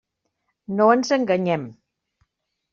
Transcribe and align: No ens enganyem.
No 0.79 0.87
ens 0.95 1.15
enganyem. 1.19 1.69